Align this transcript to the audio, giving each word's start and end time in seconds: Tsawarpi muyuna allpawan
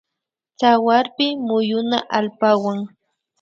Tsawarpi 0.57 1.25
muyuna 1.47 1.97
allpawan 2.17 2.79